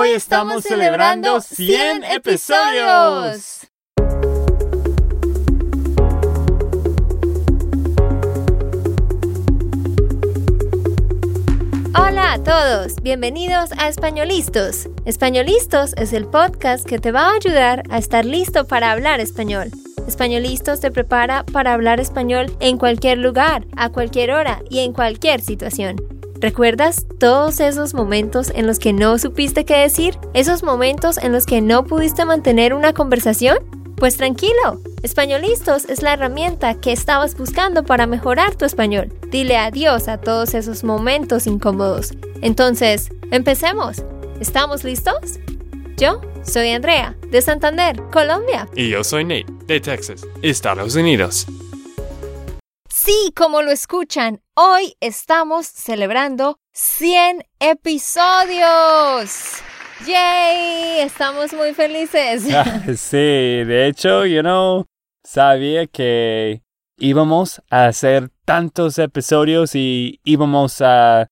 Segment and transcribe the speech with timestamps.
[0.00, 3.66] Hoy estamos celebrando 100 episodios.
[11.96, 14.88] Hola a todos, bienvenidos a Españolistos.
[15.04, 19.72] Españolistos es el podcast que te va a ayudar a estar listo para hablar español.
[20.06, 25.40] Españolistos te prepara para hablar español en cualquier lugar, a cualquier hora y en cualquier
[25.40, 26.17] situación.
[26.40, 30.16] ¿Recuerdas todos esos momentos en los que no supiste qué decir?
[30.34, 33.58] ¿Esos momentos en los que no pudiste mantener una conversación?
[33.96, 39.12] Pues tranquilo, Españolistos es la herramienta que estabas buscando para mejorar tu español.
[39.32, 42.12] Dile adiós a todos esos momentos incómodos.
[42.40, 44.04] Entonces, empecemos.
[44.38, 45.40] ¿Estamos listos?
[45.96, 48.68] Yo soy Andrea, de Santander, Colombia.
[48.76, 51.48] Y yo soy Nate, de Texas, Estados Unidos.
[52.88, 59.30] Sí, como lo escuchan, hoy estamos celebrando 100 episodios.
[60.04, 60.98] ¡Yay!
[60.98, 62.42] Estamos muy felices.
[63.00, 64.86] sí, de hecho, yo no
[65.24, 66.62] sabía que
[66.98, 71.28] íbamos a hacer tantos episodios y íbamos a,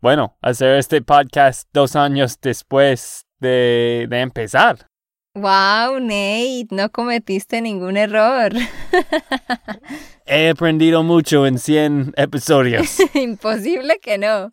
[0.00, 4.88] bueno, hacer este podcast dos años después de, de empezar.
[5.36, 8.52] Wow, Nate, no cometiste ningún error.
[10.26, 13.00] He aprendido mucho en 100 episodios.
[13.14, 14.52] Imposible que no.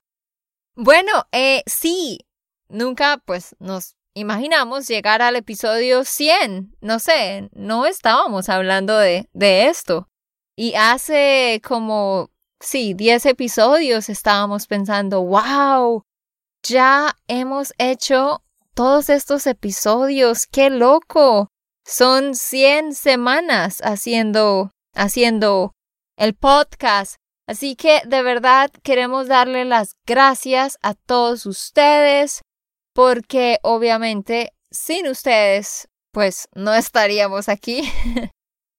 [0.75, 2.25] Bueno, eh, sí,
[2.67, 6.75] nunca pues nos imaginamos llegar al episodio 100.
[6.81, 10.09] No sé, no estábamos hablando de, de esto.
[10.55, 16.05] Y hace como, sí, 10 episodios estábamos pensando, wow,
[16.63, 21.49] ya hemos hecho todos estos episodios, qué loco.
[21.85, 25.73] Son 100 semanas haciendo, haciendo
[26.17, 27.15] el podcast.
[27.47, 32.41] Así que de verdad queremos darle las gracias a todos ustedes
[32.93, 37.91] porque obviamente sin ustedes pues no estaríamos aquí,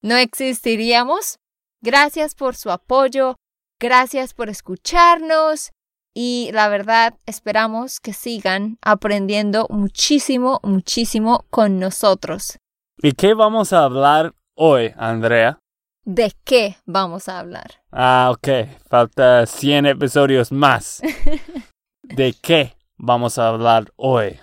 [0.03, 1.37] no existiríamos.
[1.83, 3.37] Gracias por su apoyo,
[3.81, 5.71] gracias por escucharnos
[6.15, 12.59] y la verdad esperamos que sigan aprendiendo muchísimo, muchísimo con nosotros.
[12.99, 15.59] ¿Y qué vamos a hablar hoy, Andrea?
[16.05, 17.83] ¿De qué vamos a hablar?
[17.93, 18.69] Ah, ok.
[18.89, 21.01] Falta 100 episodios más.
[22.03, 24.41] ¿De qué vamos a hablar hoy?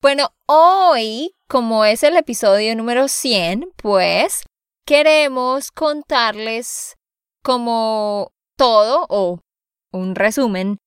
[0.00, 4.44] Bueno, hoy, como es el episodio número 100, pues
[4.86, 6.96] queremos contarles
[7.42, 9.40] como todo o
[9.92, 10.78] un resumen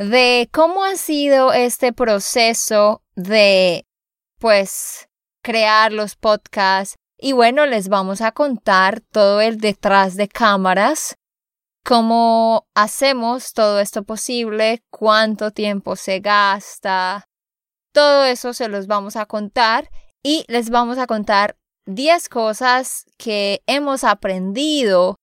[0.00, 3.84] de cómo ha sido este proceso de,
[4.38, 5.10] pues,
[5.42, 6.96] crear los podcasts.
[7.18, 11.16] Y bueno, les vamos a contar todo el detrás de cámaras,
[11.84, 17.26] cómo hacemos todo esto posible, cuánto tiempo se gasta.
[17.92, 19.90] Todo eso se los vamos a contar
[20.22, 25.19] y les vamos a contar 10 cosas que hemos aprendido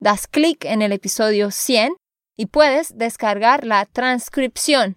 [0.02, 1.94] das clic en el episodio 100
[2.36, 4.96] y puedes descargar la transcripción.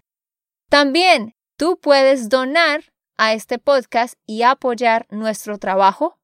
[0.68, 6.18] También tú puedes donar a este podcast y apoyar nuestro trabajo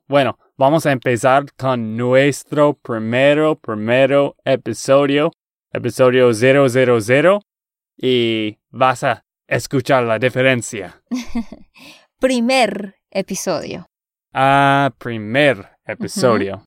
[0.09, 5.31] Bueno, vamos a empezar con nuestro primero, primero episodio,
[5.73, 7.41] episodio 000,
[7.97, 11.01] y vas a escuchar la diferencia.
[12.21, 13.87] primer episodio.
[14.35, 16.65] Ah, primer episodio.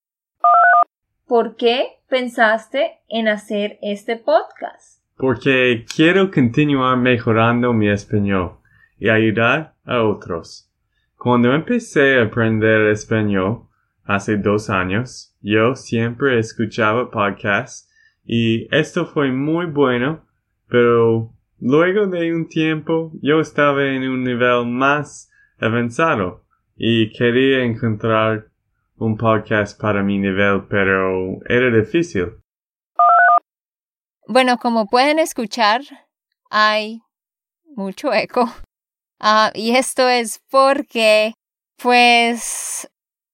[1.27, 5.01] ¿Por qué pensaste en hacer este podcast?
[5.17, 8.57] Porque quiero continuar mejorando mi español
[8.97, 10.69] y ayudar a otros.
[11.17, 13.67] Cuando empecé a aprender español
[14.15, 17.89] hace dos años, yo siempre escuchaba podcasts
[18.23, 20.25] y esto fue muy bueno,
[20.67, 28.47] pero luego de un tiempo yo estaba en un nivel más avanzado y quería encontrar
[28.97, 32.33] un podcast para mi nivel, pero era difícil.
[34.27, 35.81] Bueno, como pueden escuchar,
[36.49, 37.01] hay
[37.75, 38.45] mucho eco.
[39.19, 41.33] Ah, y esto es porque,
[41.81, 42.89] pues,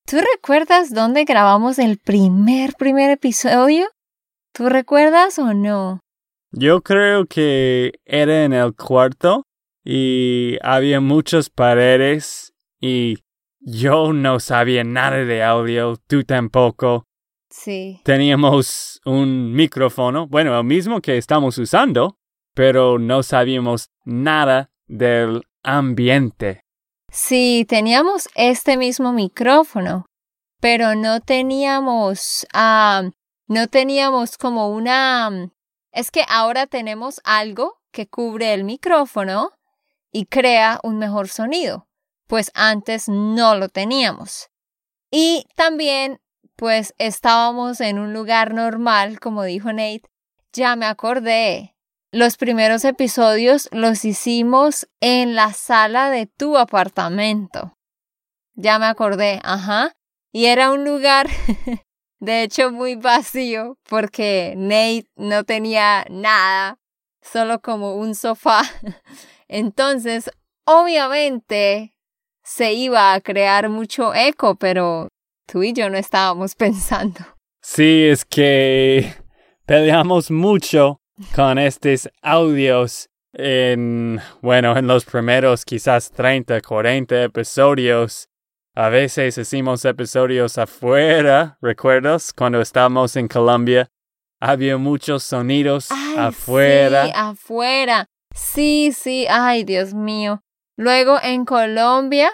[0.07, 3.87] ¿tú recuerdas dónde grabamos el primer, primer episodio?
[4.53, 5.99] ¿Tú recuerdas o no?
[6.51, 9.43] Yo creo que era en el cuarto
[9.83, 13.17] y había muchas paredes y
[13.59, 17.03] yo no sabía nada de audio, tú tampoco.
[17.49, 17.99] Sí.
[18.05, 22.17] Teníamos un micrófono, bueno, el mismo que estamos usando,
[22.53, 26.61] pero no sabíamos nada del ambiente.
[27.11, 30.05] Sí, teníamos este mismo micrófono,
[30.59, 32.45] pero no teníamos,
[33.47, 35.51] no teníamos como una...
[35.91, 39.51] Es que ahora tenemos algo que cubre el micrófono
[40.11, 41.87] y crea un mejor sonido,
[42.27, 44.49] pues antes no lo teníamos.
[45.09, 46.19] Y también,
[46.55, 50.03] pues estábamos en un lugar normal, como dijo Nate,
[50.51, 51.76] ya me acordé,
[52.11, 57.73] los primeros episodios los hicimos en la sala de tu apartamento.
[58.55, 59.93] Ya me acordé, ajá.
[60.31, 61.27] Y era un lugar,
[62.19, 66.77] de hecho, muy vacío porque Nate no tenía nada,
[67.21, 68.61] solo como un sofá.
[69.47, 70.29] Entonces,
[70.65, 71.93] obviamente,
[72.43, 75.09] se iba a crear mucho eco, pero
[75.45, 77.19] tú y yo no estábamos pensando.
[77.61, 79.13] Sí, es que
[79.65, 81.01] peleamos mucho
[81.35, 88.29] con estos audios en, bueno, en los primeros quizás 30, 40 episodios.
[88.75, 92.31] A veces hicimos episodios afuera, ¿recuerdas?
[92.33, 93.89] Cuando estábamos en Colombia,
[94.39, 97.05] había muchos sonidos afuera.
[97.05, 98.05] Sí, afuera.
[98.35, 100.43] Sí, sí, ay, Dios mío.
[100.77, 102.31] Luego en Colombia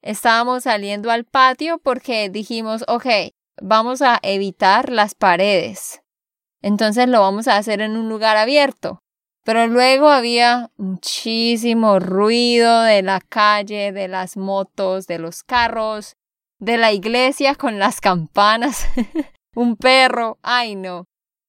[0.00, 3.06] estábamos saliendo al patio porque dijimos, ok,
[3.60, 6.02] vamos a evitar las paredes.
[6.62, 9.00] Entonces lo vamos a hacer en un lugar abierto.
[9.44, 16.14] Pero luego había muchísimo ruido de la calle, de las motos, de los carros,
[16.58, 18.86] de la iglesia con las campanas,
[19.56, 21.06] un perro, ay no.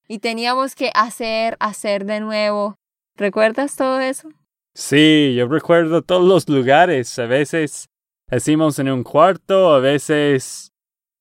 [0.07, 2.75] Y teníamos que hacer, hacer de nuevo.
[3.15, 4.29] ¿Recuerdas todo eso?
[4.73, 7.19] Sí, yo recuerdo todos los lugares.
[7.19, 7.89] A veces
[8.31, 10.71] hicimos en un cuarto, a veces,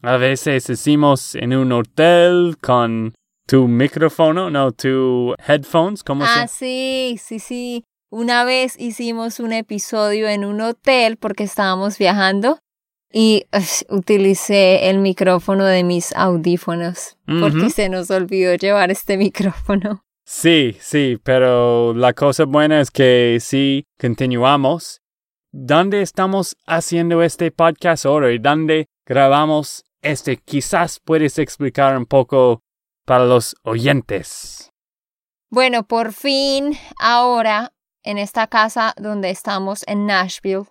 [0.02, 3.14] a veces hicimos en un hotel con
[3.50, 7.84] tu micrófono, no, tu headphones, ¿cómo ah, sí, sí, sí.
[8.08, 12.60] Una vez hicimos un episodio en un hotel porque estábamos viajando
[13.12, 13.46] y
[13.88, 20.04] utilicé el micrófono de mis audífonos porque se nos olvidó llevar este micrófono.
[20.24, 25.02] Sí, sí, pero la cosa buena es que sí continuamos.
[25.50, 30.36] ¿Dónde estamos haciendo este podcast ahora y dónde grabamos este?
[30.36, 32.62] Quizás puedes explicar un poco
[33.04, 34.70] para los oyentes.
[35.50, 40.66] Bueno, por fin, ahora, en esta casa donde estamos en Nashville,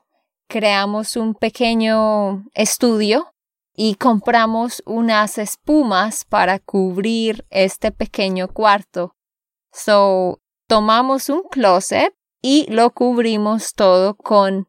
[0.47, 3.33] creamos un pequeño estudio
[3.75, 9.15] y compramos unas espumas para cubrir este pequeño cuarto.
[9.71, 14.67] So, tomamos un closet y lo cubrimos todo con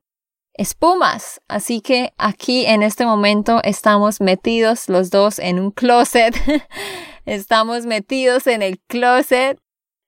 [0.55, 1.40] espumas.
[1.49, 6.35] Así que aquí en este momento estamos metidos los dos en un closet
[7.27, 9.61] Estamos metidos en el closet,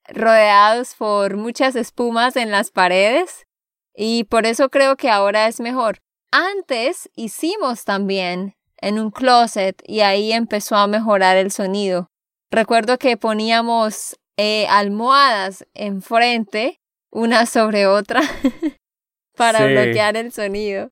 [0.08, 3.46] rodeados por muchas espumas en las paredes
[3.94, 5.98] y por eso creo que ahora es mejor.
[6.30, 12.10] Antes hicimos también en un closet y ahí empezó a mejorar el sonido.
[12.50, 18.22] Recuerdo que poníamos eh, almohadas enfrente, una sobre otra,
[19.36, 20.90] para bloquear el sonido.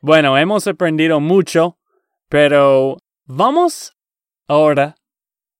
[0.00, 1.78] Bueno, hemos aprendido mucho,
[2.28, 3.96] pero vamos
[4.46, 4.96] ahora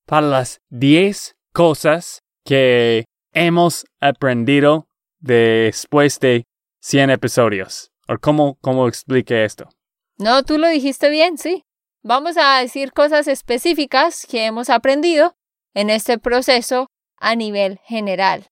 [0.05, 4.87] para las 10 cosas que hemos aprendido
[5.19, 6.43] después de
[6.81, 7.91] 100 episodios.
[8.07, 9.69] ¿O cómo, cómo explique esto?
[10.17, 11.63] No, tú lo dijiste bien, sí.
[12.03, 15.35] Vamos a decir cosas específicas que hemos aprendido
[15.73, 18.47] en este proceso a nivel general.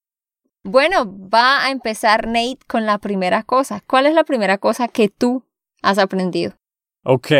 [0.63, 3.81] Bueno, va a empezar Nate con la primera cosa.
[3.87, 5.43] ¿Cuál es la primera cosa que tú
[5.81, 6.53] has aprendido?
[7.03, 7.31] Ok,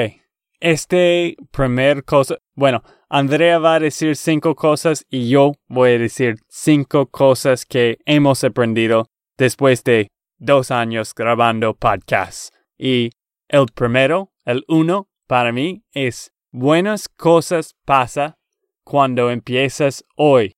[0.60, 6.38] este primer cosa, bueno, Andrea va a decir cinco cosas y yo voy a decir
[6.48, 12.53] cinco cosas que hemos aprendido después de dos años grabando podcasts.
[12.77, 13.10] Y
[13.50, 18.38] el primero, el uno, para mí es buenas cosas pasa
[18.86, 20.53] cuando empiezas hoy.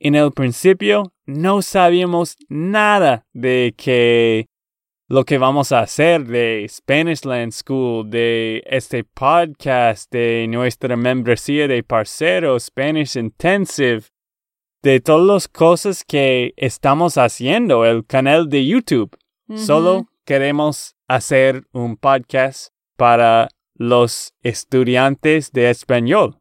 [0.00, 4.46] En el principio no sabíamos nada de que
[5.10, 11.66] lo que vamos a hacer de Spanish Land School, de este podcast, de nuestra membresía
[11.66, 14.02] de parceros, Spanish Intensive,
[14.82, 19.16] de todas las cosas que estamos haciendo, el canal de YouTube.
[19.54, 26.38] Solo queremos hacer un podcast para los estudiantes de español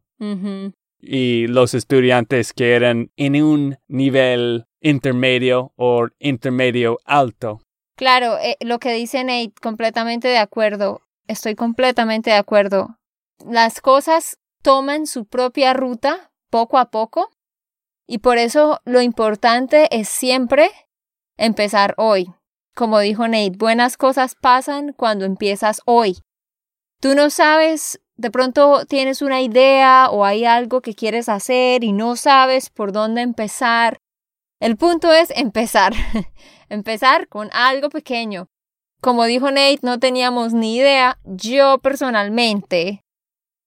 [1.00, 7.62] y los estudiantes que eran en un nivel intermedio o intermedio alto.
[7.98, 11.02] Claro, eh, lo que dice Nate, completamente de acuerdo.
[11.28, 13.00] Estoy completamente de acuerdo.
[13.44, 17.32] Las cosas toman su propia ruta poco a poco
[18.08, 20.70] y por eso lo importante es siempre
[21.38, 22.32] empezar hoy.
[22.76, 26.20] Como dijo Nate, buenas cosas pasan cuando empiezas hoy.
[27.02, 31.94] Tú no sabes, de pronto tienes una idea o hay algo que quieres hacer y
[31.94, 33.98] no sabes por dónde empezar.
[34.60, 35.94] El punto es empezar.
[36.70, 38.48] empezar con algo pequeño.
[39.02, 41.20] Como dijo Nate, no teníamos ni idea.
[41.24, 43.04] Yo personalmente,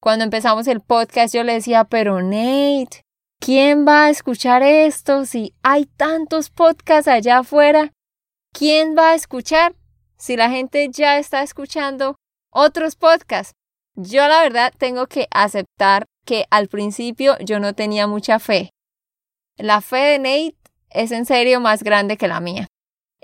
[0.00, 3.04] cuando empezamos el podcast, yo le decía, pero Nate,
[3.38, 7.92] ¿quién va a escuchar esto si hay tantos podcasts allá afuera?
[8.52, 9.76] ¿Quién va a escuchar
[10.18, 12.16] si la gente ya está escuchando
[12.52, 13.52] otros podcasts?
[13.94, 18.70] Yo la verdad tengo que aceptar que al principio yo no tenía mucha fe.
[19.56, 20.59] La fe de Nate
[20.90, 22.66] es en serio más grande que la mía.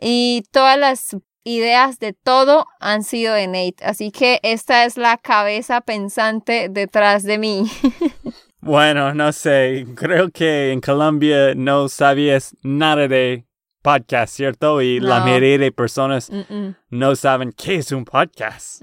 [0.01, 3.85] Y todas las ideas de todo han sido de Nate.
[3.85, 7.71] Así que esta es la cabeza pensante detrás de mí.
[8.67, 13.47] Bueno, no sé, creo que en Colombia no sabías nada de
[13.81, 14.83] podcast, ¿cierto?
[14.83, 16.77] Y la mayoría de personas Mm, mm.
[16.91, 18.83] no saben qué es un podcast.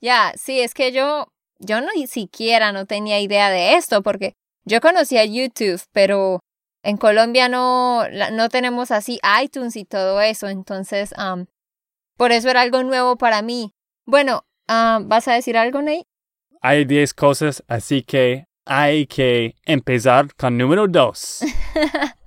[0.00, 1.26] Ya, sí, es que yo,
[1.58, 4.34] yo no ni siquiera no tenía idea de esto porque
[4.64, 6.38] yo conocía YouTube, pero
[6.82, 11.46] en Colombia no, no tenemos así iTunes y todo eso, entonces, am,
[12.16, 13.74] por eso era algo nuevo para mí.
[14.06, 16.06] Bueno, ¿vas a decir algo, Nate?
[16.60, 21.40] Hay 10 cosas, así que hay que empezar con número 2.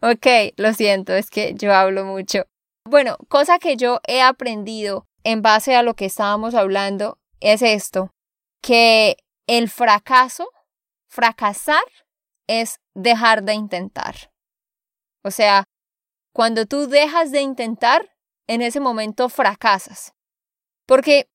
[0.00, 0.26] Ok,
[0.56, 2.44] lo siento, es que yo hablo mucho.
[2.88, 8.10] Bueno, cosa que yo he aprendido en base a lo que estábamos hablando es esto,
[8.62, 9.16] que
[9.46, 10.48] el fracaso,
[11.08, 11.82] fracasar,
[12.60, 14.32] es dejar de intentar.
[15.22, 15.64] O sea,
[16.32, 18.10] cuando tú dejas de intentar,
[18.46, 20.12] en ese momento fracasas.
[20.86, 21.28] Porque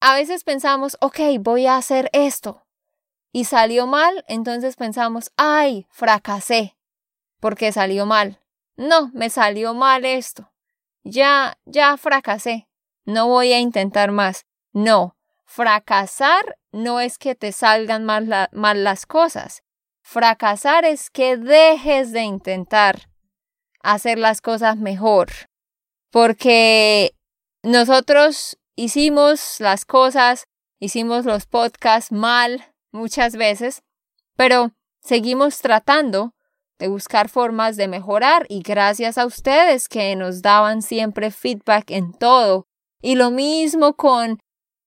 [0.00, 2.66] a veces pensamos, ok, voy a hacer esto.
[3.32, 6.78] Y salió mal, entonces pensamos, ay, fracasé
[7.40, 8.40] porque salió mal.
[8.76, 10.52] No, me salió mal esto.
[11.02, 12.68] Ya, ya fracasé.
[13.04, 14.46] No voy a intentar más.
[14.72, 19.62] No, fracasar no es que te salgan mal, mal las cosas.
[20.10, 23.10] Fracasar es que dejes de intentar
[23.82, 25.28] hacer las cosas mejor.
[26.10, 27.14] Porque
[27.62, 30.46] nosotros hicimos las cosas,
[30.80, 33.82] hicimos los podcasts mal muchas veces,
[34.34, 34.72] pero
[35.02, 36.32] seguimos tratando
[36.78, 42.14] de buscar formas de mejorar y gracias a ustedes que nos daban siempre feedback en
[42.14, 42.66] todo.
[43.02, 44.38] Y lo mismo con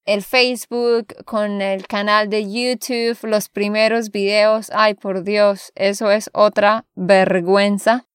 [0.06, 4.72] el Facebook, con el canal de YouTube, los primeros videos.
[4.74, 8.08] Ay, por Dios, eso es otra vergüenza.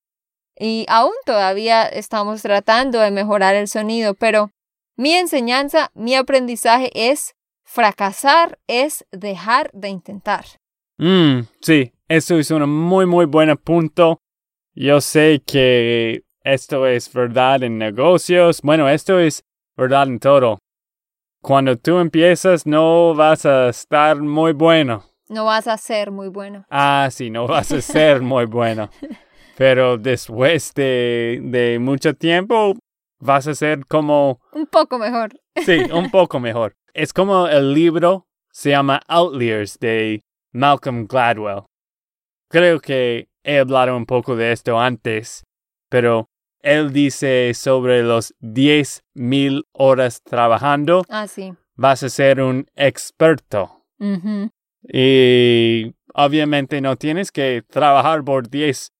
[0.59, 4.51] Y aún todavía estamos tratando de mejorar el sonido, pero
[4.97, 10.47] mi enseñanza, mi aprendizaje es fracasar es dejar de intentar.
[10.99, 14.23] Mm, sí, eso es un muy, muy buen punto.
[14.75, 18.63] Yo sé que esto es verdad en negocios.
[18.63, 19.45] Bueno, esto es
[19.77, 20.59] verdad en todo.
[21.47, 25.05] Cuando tú empiezas no vas a estar muy bueno.
[25.29, 26.67] No vas a ser muy bueno.
[26.69, 28.91] Ah, sí, no vas a ser muy bueno.
[29.57, 32.75] Pero después de, de mucho tiempo
[33.21, 35.41] vas a ser como, Un poco mejor.
[35.65, 36.75] sí, un poco mejor.
[36.93, 40.23] Es como el libro se llama Outliers de
[40.53, 41.63] Malcolm Gladwell.
[42.51, 45.45] Creo que he hablado un poco de esto antes,
[45.89, 46.29] pero
[46.67, 51.53] él dice sobre los 10.000 horas trabajando, Ah, sí.
[51.77, 53.85] vas a ser un experto.
[54.83, 58.93] Y obviamente no tienes que trabajar por 10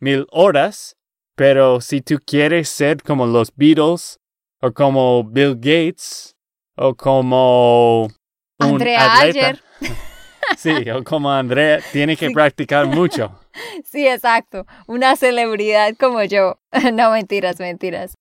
[0.00, 0.96] mil horas,
[1.34, 4.18] pero si tú quieres ser como los Beatles,
[4.60, 6.34] o como Bill Gates,
[6.76, 8.12] o como un
[8.58, 9.62] Andrea atleta, Ayer.
[10.56, 10.72] sí,
[11.04, 12.34] como Andrea, tiene que Sí.
[12.34, 13.38] practicar mucho.
[13.84, 14.66] Sí, exacto.
[14.88, 16.58] Una celebridad como yo.
[16.92, 18.14] no, mentiras, mentiras.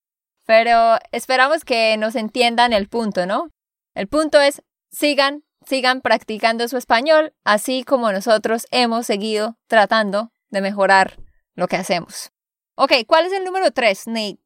[0.45, 3.49] Pero esperamos que nos entiendan el punto, ¿no?
[3.95, 4.61] El punto es,
[4.91, 11.17] sigan, sigan practicando su español, así como nosotros hemos seguido tratando de mejorar
[11.55, 12.29] lo que hacemos.
[12.75, 14.37] Ok, ¿cuál es el número tres, Nate?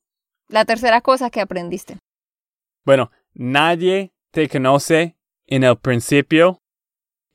[0.48, 1.98] La tercera cosa que aprendiste.
[2.86, 5.18] Bueno, nadie te conoce
[5.48, 6.62] en el principio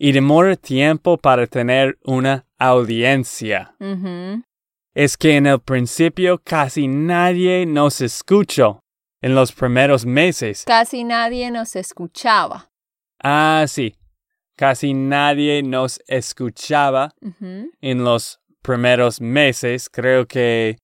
[0.05, 3.77] y demora tiempo para tener una audiencia.
[4.95, 8.81] Es que en el principio casi nadie nos escuchó
[9.21, 10.65] en los primeros meses.
[10.67, 12.69] Casi nadie nos escuchaba.
[13.23, 13.95] Ah, sí.
[14.57, 17.13] Casi nadie nos escuchaba
[17.81, 19.89] en los primeros meses.
[19.89, 20.79] Creo que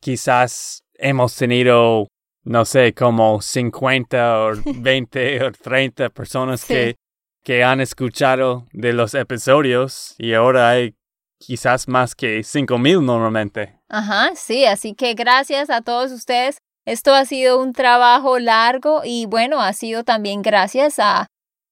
[0.00, 2.08] quizás hemos tenido,
[2.44, 6.72] no sé, como 50 o 20 o 30 personas Sí.
[6.74, 6.96] que,
[7.44, 10.94] que han escuchado de los episodios y ahora hay
[11.38, 13.78] quizás más que 5000 normalmente.
[13.88, 16.58] Ajá, sí, así que gracias a todos ustedes.
[16.86, 21.26] Esto ha sido un trabajo largo y bueno, ha sido también gracias a,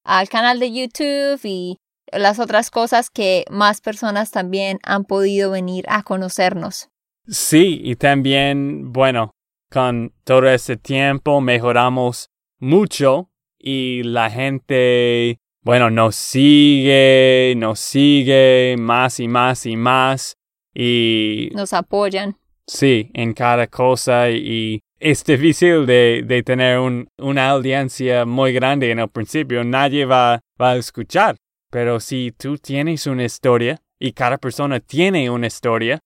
[0.04, 1.78] al canal de YouTube y
[2.12, 6.88] las otras cosas que más personas también han podido venir a conocernos.
[7.26, 9.30] Sí, y también, bueno,
[9.70, 19.20] con todo este tiempo mejoramos mucho y la gente, bueno, nos sigue, nos sigue más
[19.20, 20.36] y más y más
[20.74, 22.36] y Nos apoyan.
[22.66, 28.90] sí, en cada cosa y es difícil de, de tener un, una audiencia muy grande
[28.90, 31.36] en el principio, nadie va, va a escuchar,
[31.70, 35.98] pero si tú tienes una historia y cada persona tiene una historia,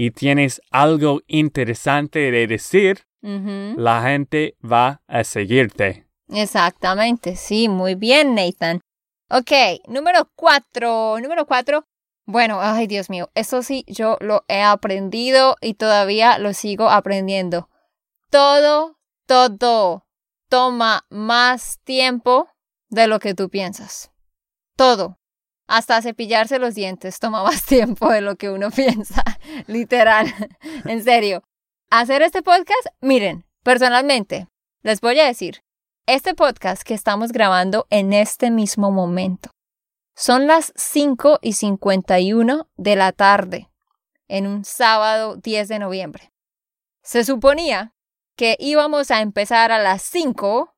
[0.00, 6.06] y tienes algo interesante de decir, la gente va a seguirte.
[6.32, 8.80] Exactamente, sí, muy bien, Nathan.
[9.30, 9.52] Ok,
[9.86, 11.86] número cuatro, número cuatro.
[12.24, 17.68] Bueno, ay Dios mío, eso sí, yo lo he aprendido y todavía lo sigo aprendiendo.
[18.30, 20.06] Todo, todo
[20.48, 22.48] toma más tiempo
[22.88, 24.10] de lo que tú piensas.
[24.76, 25.18] Todo.
[25.66, 29.22] Hasta cepillarse los dientes toma más tiempo de lo que uno piensa.
[29.66, 30.32] Literal.
[30.84, 31.42] en serio.
[31.90, 34.48] Hacer este podcast, miren, personalmente,
[34.82, 35.62] les voy a decir,
[36.08, 39.50] este podcast que estamos grabando en este mismo momento.
[40.16, 43.68] Son las 5 y 51 de la tarde,
[44.26, 46.32] en un sábado 10 de noviembre.
[47.02, 47.94] Se suponía
[48.36, 50.74] que íbamos a empezar a las 5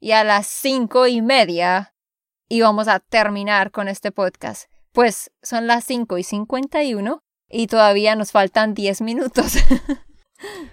[0.00, 1.94] y a las 5 y media
[2.50, 4.70] íbamos a terminar con este podcast.
[4.92, 9.54] Pues son las 5 y 51 y todavía nos faltan 10 minutos.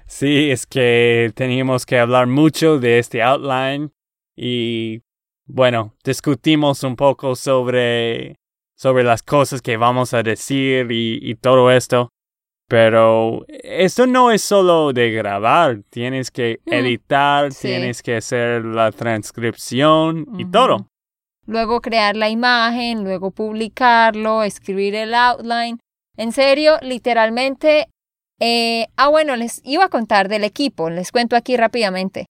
[0.05, 3.93] Sí, es que teníamos que hablar mucho de este outline
[4.35, 5.01] y
[5.45, 8.35] bueno, discutimos un poco sobre,
[8.77, 12.09] sobre las cosas que vamos a decir y, y todo esto.
[12.67, 17.67] Pero esto no es solo de grabar, tienes que Mm, editar, sí.
[17.67, 20.87] tienes que hacer la transcripción y todo.
[21.45, 25.79] luego crear la imagen, luego publicarlo, escribir el outline.
[26.17, 27.87] En serio, literalmente.
[28.39, 32.25] eh, ah, bueno, les iba a contar del equipo, les cuento aquí rápidamente.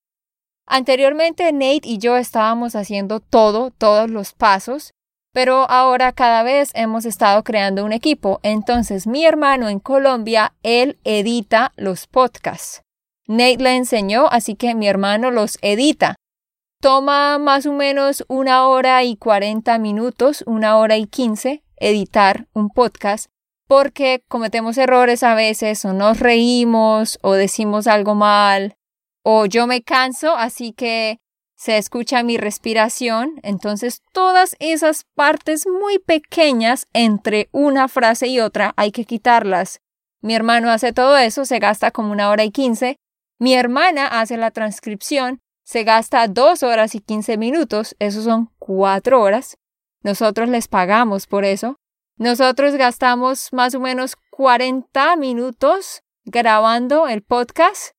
[0.65, 4.93] Anteriormente Nate y yo estábamos haciendo todo, todos los pasos,
[5.34, 8.39] pero ahora cada vez hemos estado creando un equipo.
[8.43, 12.82] Entonces mi hermano en Colombia, él edita los podcasts.
[13.28, 16.15] Nate le enseñó, así que mi hermano los edita.
[16.82, 22.69] Toma más o menos una hora y cuarenta minutos, una hora y quince, editar un
[22.69, 23.28] podcast,
[23.67, 28.76] porque cometemos errores a veces, o nos reímos, o decimos algo mal,
[29.24, 31.20] o yo me canso, así que
[31.56, 33.40] se escucha mi respiración.
[33.44, 39.80] Entonces, todas esas partes muy pequeñas entre una frase y otra hay que quitarlas.
[40.22, 42.98] Mi hermano hace todo eso, se gasta como una hora y quince.
[43.38, 49.22] Mi hermana hace la transcripción, se gasta dos horas y quince minutos, eso son cuatro
[49.22, 49.58] horas.
[50.04, 51.76] Nosotros les pagamos por eso.
[52.18, 57.94] Nosotros gastamos más o menos 40 minutos grabando el podcast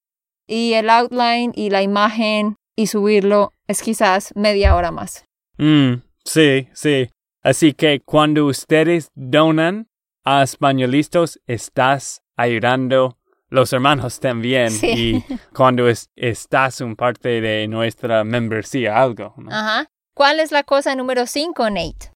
[0.47, 5.25] y el outline y la imagen y subirlo es quizás media hora más.
[5.59, 7.09] Mm, sí, sí.
[7.43, 9.89] Así que cuando ustedes donan
[10.25, 14.71] a españolistas, estás ayudando los hermanos también.
[14.71, 14.87] Sí.
[14.89, 15.25] Y
[15.55, 19.35] cuando es- estás un parte de nuestra membresía, algo.
[19.37, 19.51] ¿no?
[19.51, 19.89] Ajá.
[20.15, 22.13] ¿Cuál es la cosa número 5, Nate?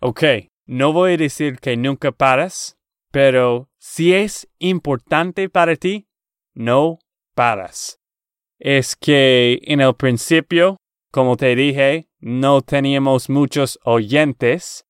[0.00, 0.22] Ok,
[0.66, 2.76] no voy a decir que nunca paras,
[3.10, 6.06] pero si es importante para ti,
[6.54, 6.98] no
[8.58, 10.76] Es que en el principio,
[11.12, 14.86] como te dije, no teníamos muchos oyentes,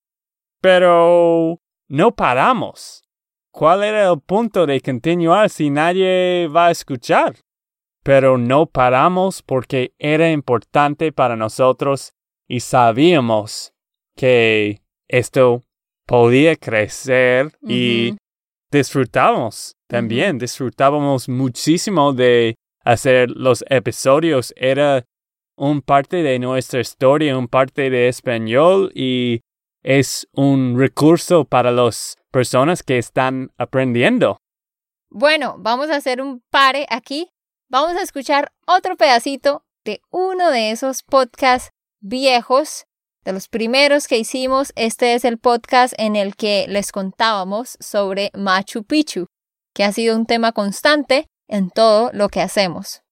[0.60, 3.02] pero no paramos.
[3.50, 7.34] ¿Cuál era el punto de continuar si nadie va a escuchar?
[8.04, 12.12] pero no paramos porque era importante para nosotros
[12.46, 13.72] y sabíamos
[14.14, 15.64] que esto
[16.06, 18.14] podía crecer y.
[18.78, 24.52] disfrutábamos también, disfrutábamos muchísimo de hacer los episodios.
[24.56, 25.04] Era
[25.56, 29.40] un parte de nuestra historia, un parte de español y
[29.82, 34.38] es un recurso para las personas que están aprendiendo.
[35.10, 37.30] Bueno, vamos a hacer un pare aquí.
[37.70, 42.86] Vamos a escuchar otro pedacito de uno de esos podcasts viejos,
[43.24, 44.72] de los primeros que hicimos.
[44.76, 49.26] Este es el podcast en el que les contábamos sobre Machu Picchu,
[49.74, 53.02] que ha sido un tema constante en todo lo que hacemos.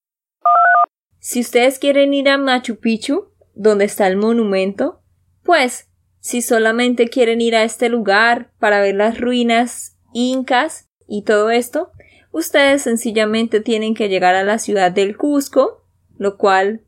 [1.18, 5.02] Si ustedes quieren ir a Machu Picchu, donde está el monumento,
[5.42, 5.88] pues
[6.20, 11.90] si solamente quieren ir a este lugar para ver las ruinas incas y todo esto,
[12.32, 16.84] ustedes sencillamente tienen que llegar a la ciudad del Cusco, lo cual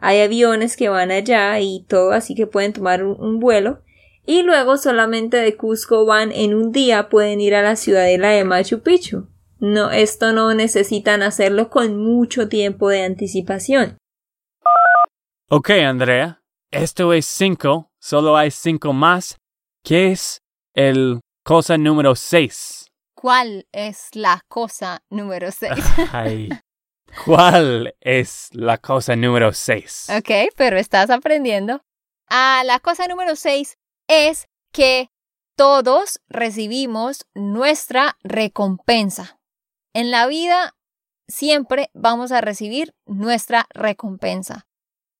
[0.00, 3.82] hay aviones que van allá y todo, así que pueden tomar un, un vuelo.
[4.26, 8.44] Y luego solamente de Cusco van en un día, pueden ir a la ciudadela de
[8.44, 9.28] Machu Picchu.
[9.58, 13.98] No, esto no necesitan hacerlo con mucho tiempo de anticipación.
[15.48, 19.36] Ok, Andrea, esto es cinco, solo hay cinco más.
[19.82, 20.40] ¿Qué es
[20.74, 22.90] el cosa número seis?
[23.20, 25.72] ¿Cuál es la cosa número 6?
[26.12, 26.48] Ay,
[27.24, 30.08] ¿Cuál es la cosa número seis?
[30.10, 31.82] ok, pero estás aprendiendo.
[32.30, 35.10] Ah, la cosa número 6 es que
[35.56, 39.40] todos recibimos nuestra recompensa.
[39.92, 40.76] En la vida
[41.26, 44.68] siempre vamos a recibir nuestra recompensa.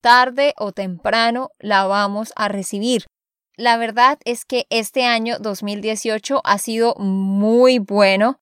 [0.00, 3.06] Tarde o temprano la vamos a recibir.
[3.56, 8.40] La verdad es que este año 2018 ha sido muy bueno.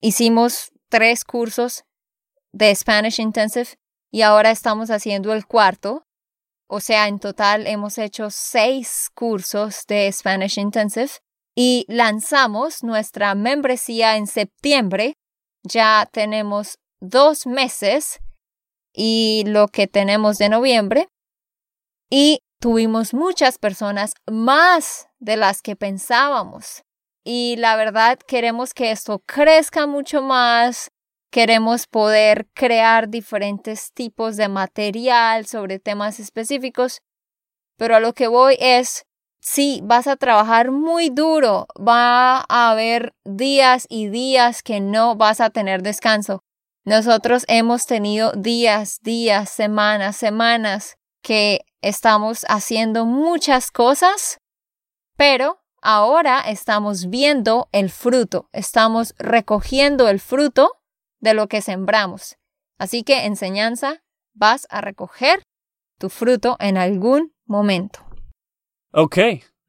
[0.00, 1.84] Hicimos tres cursos
[2.52, 3.78] de Spanish Intensive
[4.10, 6.04] y ahora estamos haciendo el cuarto.
[6.68, 11.10] O sea, en total hemos hecho seis cursos de Spanish Intensive
[11.54, 15.14] y lanzamos nuestra membresía en septiembre.
[15.62, 18.20] Ya tenemos dos meses
[18.92, 21.08] y lo que tenemos de noviembre.
[22.10, 26.82] Y tuvimos muchas personas más de las que pensábamos.
[27.24, 30.90] Y la verdad queremos que esto crezca mucho más.
[31.30, 37.02] Queremos poder crear diferentes tipos de material sobre temas específicos.
[37.76, 39.04] Pero a lo que voy es,
[39.40, 41.66] sí, vas a trabajar muy duro.
[41.78, 46.42] Va a haber días y días que no vas a tener descanso.
[46.84, 54.40] Nosotros hemos tenido días, días, semanas, semanas que estamos haciendo muchas cosas,
[55.16, 60.77] pero ahora estamos viendo el fruto, estamos recogiendo el fruto
[61.20, 62.36] de lo que sembramos.
[62.78, 64.02] Así que enseñanza,
[64.34, 65.42] vas a recoger
[65.98, 68.00] tu fruto en algún momento.
[68.92, 69.18] Ok,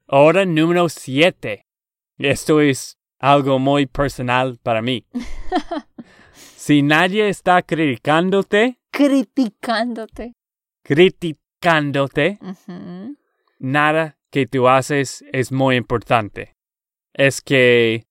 [0.08, 1.66] ahora número siete.
[2.18, 5.06] Esto es algo muy personal para mí.
[6.34, 10.34] si nadie está criticándote, Criticándote.
[10.84, 12.40] criticándote,
[13.60, 16.56] nada que tú haces es muy importante.
[17.14, 18.06] Es que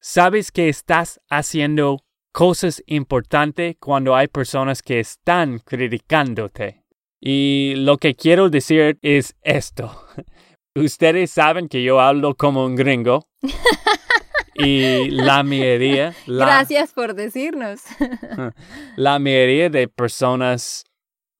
[0.00, 1.98] sabes que estás haciendo
[2.32, 6.82] cosas importantes cuando hay personas que están criticándote.
[7.20, 10.06] Y lo que quiero decir es esto.
[10.74, 13.28] Ustedes saben que yo hablo como un gringo.
[14.54, 17.82] y la mayoría, la, Gracias por decirnos.
[18.96, 20.84] la mayoría de personas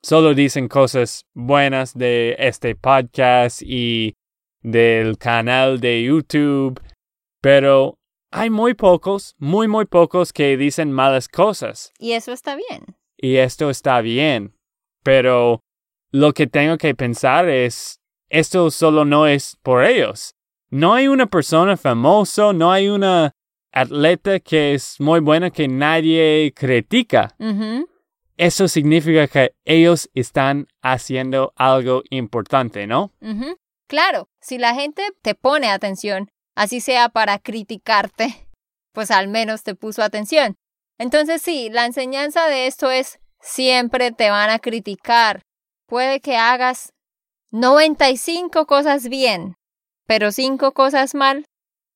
[0.02, 4.14] solo dicen cosas buenas de este podcast y
[4.62, 6.80] del canal de YouTube,
[7.40, 7.98] pero
[8.32, 11.92] hay muy pocos, muy, muy pocos que dicen malas cosas.
[11.98, 12.96] y eso está bien.
[13.16, 14.56] Y esto está bien,
[15.04, 15.60] pero
[16.10, 20.34] lo que tengo que pensar es, esto solo no es por ellos.
[20.70, 23.32] No hay una persona famosa, no hay una
[23.72, 27.36] atleta que es muy buena que nadie critica.
[28.36, 33.12] Eso significa que ellos están haciendo algo importante, ¿no?
[33.86, 38.48] Claro, si la gente te pone atención, así sea para criticarte,
[38.92, 40.56] pues al menos te puso atención.
[40.98, 45.42] Entonces sí, la enseñanza de esto es siempre te van a criticar.
[45.86, 46.92] Puede que hagas
[47.50, 49.56] 95 cosas bien,
[50.06, 51.44] pero 5 cosas mal,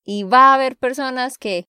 [0.05, 1.67] y va a haber personas que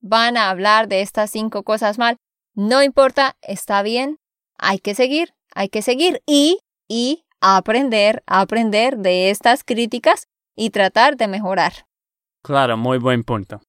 [0.00, 2.16] van a hablar de estas 5 cosas mal.
[2.54, 4.18] No importa, está bien,
[4.58, 11.16] hay que seguir, hay que seguir y, y aprender, aprender de estas críticas y tratar
[11.16, 11.86] de mejorar.
[12.42, 13.60] Claro, muy buen punto.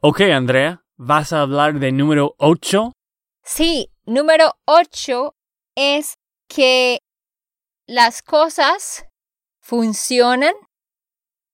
[0.00, 2.92] Ok, Andrea, ¿vas a hablar de número 8?
[3.42, 5.34] Sí, número ocho
[5.76, 6.16] es
[6.48, 7.00] que
[7.86, 9.06] las cosas
[9.60, 10.54] funcionan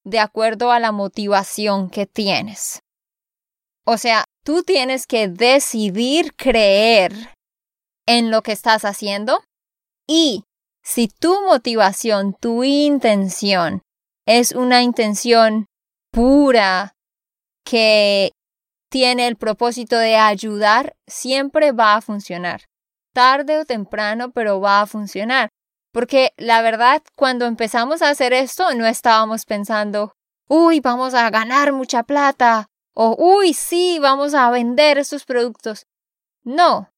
[0.04, 2.80] de acuerdo a la motivación que tienes.
[3.84, 7.12] O sea, tú tienes que decidir creer
[8.06, 9.42] en lo que estás haciendo
[10.06, 10.44] y
[10.82, 13.82] si tu motivación, tu intención
[14.26, 15.66] es una intención
[16.12, 16.94] pura
[17.64, 18.32] que
[18.90, 22.62] tiene el propósito de ayudar, siempre va a funcionar.
[23.14, 25.48] Tarde o temprano, pero va a funcionar.
[25.92, 30.14] Porque la verdad, cuando empezamos a hacer esto, no estábamos pensando,
[30.48, 35.86] uy, vamos a ganar mucha plata, o uy, sí, vamos a vender estos productos.
[36.44, 36.90] No.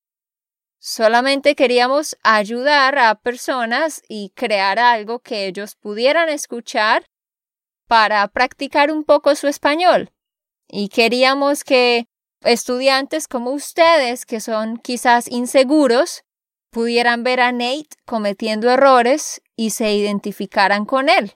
[0.81, 7.07] Solamente queríamos ayudar a personas y crear algo que ellos pudieran escuchar
[7.95, 10.11] para practicar un poco su español.
[10.69, 12.09] Y queríamos que
[12.41, 16.25] estudiantes como ustedes, que son quizás inseguros,
[16.73, 21.35] pudieran ver a Nate cometiendo errores y se identificaran con él.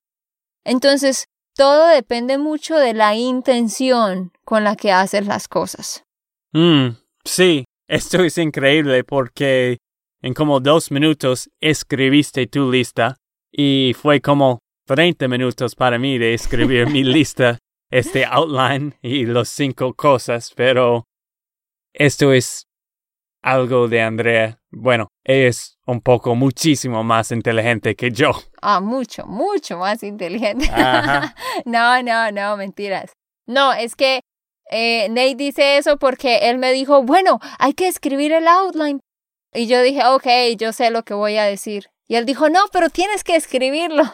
[0.64, 6.03] Entonces, todo depende mucho de la intención con la que haces las cosas.
[6.51, 6.88] Mm,
[7.25, 9.79] sí, esto es increíble porque
[10.23, 13.16] en como dos minutos escribiste tu lista
[13.53, 17.59] y fue como 30 minutos para mí de escribir mi lista,
[17.90, 21.05] este outline y los cinco cosas, pero
[21.92, 22.66] esto es
[23.42, 24.59] algo de Andrea.
[24.70, 28.31] Bueno, es un poco muchísimo más inteligente que yo.
[28.62, 30.70] Ah, mucho, mucho más inteligente.
[30.72, 31.35] Ajá.
[31.66, 33.12] no, no, no, mentiras.
[33.46, 34.20] No, es que
[34.70, 39.01] eh, Nate dice eso porque él me dijo, bueno, hay que escribir el outline.
[39.53, 40.27] Y yo dije, ok,
[40.59, 41.90] yo sé lo que voy a decir.
[42.09, 44.05] Y él dijo, no, pero tienes que escribirlo.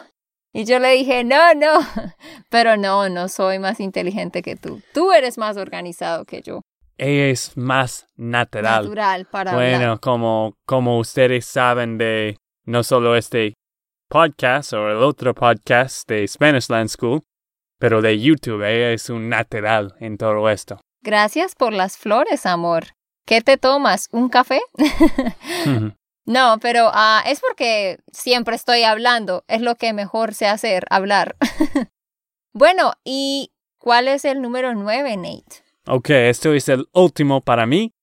[0.57, 1.79] Y yo le dije, no, no,
[2.49, 4.81] pero no, no soy más inteligente que tú.
[4.93, 6.61] Tú eres más organizado que yo.
[6.97, 8.85] Es más natural.
[8.85, 9.99] Natural para Bueno, hablar.
[9.99, 13.53] como, como ustedes saben de no solo este
[14.07, 17.23] podcast o el otro podcast de Spanish Land School,
[17.77, 20.79] pero de YouTube, ella es un natural en todo esto.
[21.01, 22.85] Gracias por las flores, amor.
[23.27, 24.07] ¿Qué te tomas?
[24.13, 24.61] ¿Un café?
[26.35, 29.43] no, pero ah, es porque siempre estoy hablando.
[29.47, 31.37] Es lo que mejor sé hacer, hablar.
[32.53, 35.65] bueno, ¿y cuál es el número nueve, Nate?
[35.87, 37.93] ok, esto es el último para mí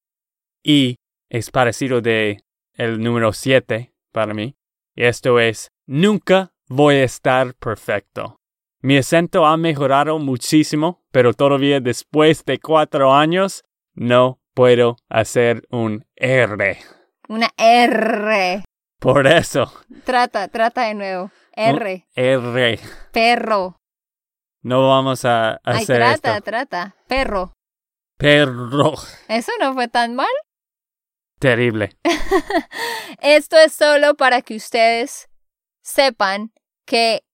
[0.62, 0.96] y
[1.28, 2.42] es parecido de
[2.74, 4.54] el número 7 para mí.
[4.94, 8.36] Y esto es, nunca voy a estar perfecto.
[8.80, 13.64] Mi acento ha mejorado muchísimo, pero todavía después de cuatro años
[13.94, 16.78] no puedo hacer un R.
[17.28, 18.64] Una R.
[18.98, 19.72] Por eso,
[20.04, 21.30] Trata, trata de nuevo.
[21.54, 22.06] R.
[22.14, 22.80] R.
[23.12, 23.76] Perro.
[24.62, 26.44] No vamos a Ay, hacer trata, esto.
[26.44, 26.96] trata.
[27.08, 27.52] Perro.
[28.16, 28.94] Perro.
[29.28, 30.28] Eso no fue tan mal.
[31.40, 31.90] Terrible.
[33.20, 35.28] Esto es solo para que ustedes
[35.82, 36.52] sepan
[36.86, 37.24] que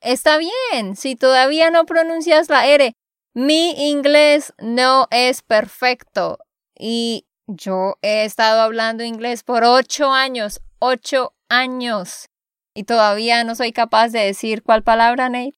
[0.00, 2.92] está bien si todavía no pronuncias la R.
[3.34, 6.38] Mi inglés no es perfecto
[6.76, 12.26] y yo he estado hablando inglés por ocho años, ocho años
[12.74, 15.54] y todavía no soy capaz de decir cuál palabra, Nate.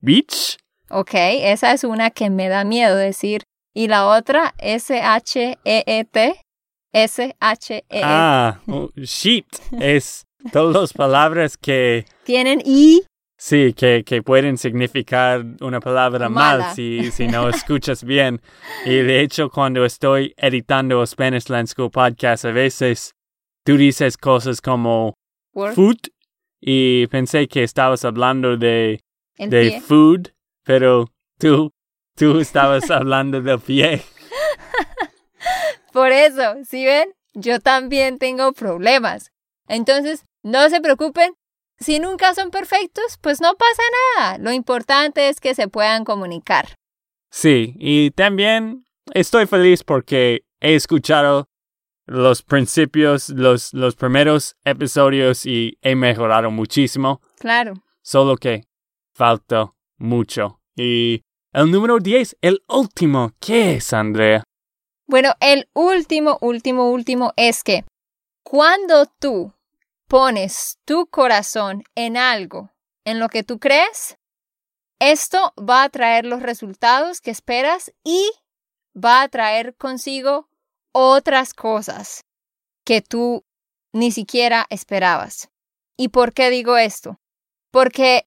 [0.00, 0.58] Beach.
[0.90, 3.42] Ok, esa es una que me da miedo decir.
[3.74, 6.40] Y la otra, S-H-E-E-T.
[6.92, 8.00] S-H-E-E.
[8.02, 9.46] Ah, oh, sheet.
[9.78, 13.04] Es todas las palabras que Tienen I.
[13.40, 16.64] Sí, que, que pueden significar una palabra Mala.
[16.64, 18.40] mal si, si no escuchas bien.
[18.84, 23.14] Y de hecho, cuando estoy editando Spanish Land School Podcast, a veces
[23.64, 25.14] tú dices cosas como
[25.54, 25.74] Word.
[25.74, 25.98] food
[26.60, 29.00] y pensé que estabas hablando de,
[29.36, 29.80] El de pie.
[29.82, 30.28] food,
[30.64, 31.06] pero
[31.38, 31.70] tú,
[32.16, 34.02] tú estabas hablando del pie.
[35.92, 39.30] Por eso, si ven, yo también tengo problemas.
[39.68, 41.34] Entonces, no se preocupen.
[41.80, 43.82] Si nunca son perfectos, pues no pasa
[44.16, 44.38] nada.
[44.38, 46.74] Lo importante es que se puedan comunicar.
[47.30, 51.46] Sí, y también estoy feliz porque he escuchado
[52.06, 57.74] los principios, los, los primeros episodios y he mejorado muchísimo, Claro.
[58.02, 58.64] solo que
[59.14, 60.60] falta mucho.
[60.74, 64.42] Y el número 10, el último, ¿qué es, Andrea?
[65.06, 67.84] Bueno, el último, último, último es que
[68.42, 69.52] cuando tú
[70.08, 72.70] pones tu corazón en algo,
[73.04, 74.18] en lo que tú crees,
[74.98, 78.30] esto va a traer los resultados que esperas y
[78.96, 80.48] va a traer consigo
[80.92, 82.24] otras cosas
[82.84, 83.44] que tú
[83.92, 85.50] ni siquiera esperabas.
[85.96, 87.20] ¿Y por qué digo esto?
[87.70, 88.26] Porque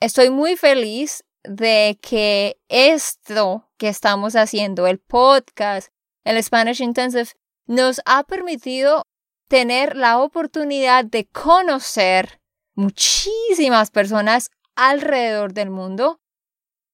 [0.00, 5.88] estoy muy feliz de que esto que estamos haciendo, el podcast,
[6.24, 7.30] el Spanish Intensive,
[7.66, 9.04] nos ha permitido
[9.50, 12.40] tener la oportunidad de conocer
[12.76, 16.20] muchísimas personas alrededor del mundo,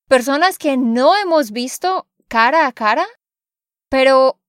[0.09, 3.07] personas que no hemos visto cara a cara,
[3.91, 4.41] pero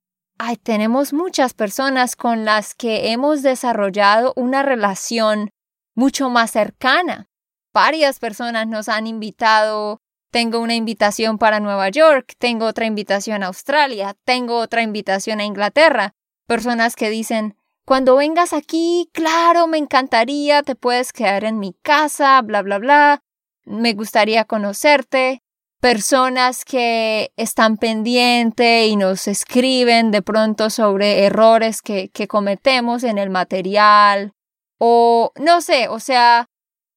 [0.64, 5.50] tenemos muchas personas con las que hemos desarrollado una relación
[5.94, 7.28] mucho más cercana.
[7.74, 10.00] Varias personas nos han invitado,
[10.32, 15.46] tengo una invitación para Nueva York, tengo otra invitación a Australia, tengo otra invitación a
[15.46, 16.14] Inglaterra,
[16.48, 17.58] personas que dicen,
[17.88, 23.24] cuando vengas aquí, claro, me encantaría, te puedes quedar en mi casa, bla, bla, bla,
[23.64, 25.42] me gustaría conocerte,
[25.80, 33.30] personas que están pendientes y nos escriben de pronto sobre errores que, cometemos en el
[33.30, 34.34] material.
[34.80, 36.50] O no sé, o sea,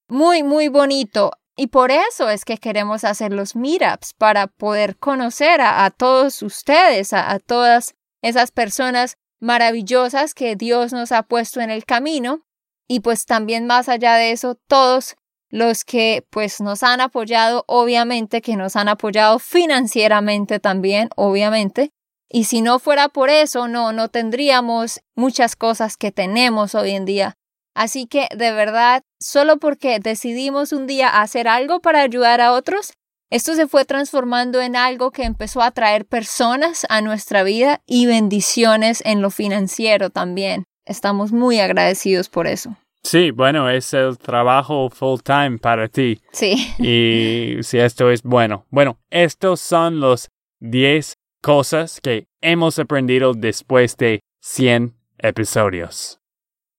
[0.09, 1.31] muy, muy bonito.
[1.55, 7.13] Y por eso es que queremos hacer los meetups, para poder conocer a, todos ustedes,
[7.13, 12.43] a todas esas personas maravillosas que Dios nos ha puesto en el camino.
[12.87, 15.17] Y pues también más allá de eso todos
[15.49, 21.91] los que pues nos han apoyado obviamente que nos han apoyado financieramente también obviamente.
[22.29, 27.05] Y si no fuera por eso no no tendríamos muchas cosas que tenemos hoy en
[27.05, 27.37] día.
[27.75, 32.93] Así que de verdad solo porque decidimos un día hacer algo para ayudar a otros
[33.31, 38.07] esto se fue transformando en algo que empezó a traer personas a nuestra vida y
[38.07, 40.65] bendiciones en lo financiero también.
[40.85, 42.77] Estamos muy agradecidos por eso.
[43.05, 46.21] Sí, bueno, es el trabajo full time para ti.
[46.33, 46.75] Sí.
[46.79, 48.67] Y si esto es bueno.
[48.69, 56.19] Bueno, estos son los 10 cosas que hemos aprendido después de 100 episodios.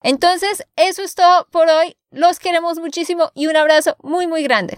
[0.03, 1.95] Entonces, eso es todo por hoy.
[2.11, 4.77] Los queremos muchísimo y un abrazo muy, muy grande.